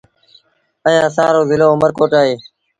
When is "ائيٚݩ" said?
0.85-1.03